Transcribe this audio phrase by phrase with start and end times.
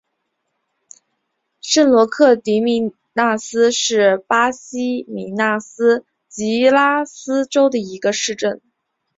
[1.61, 8.63] 圣罗克迪米纳斯是巴西米纳斯吉拉斯州的一个市镇。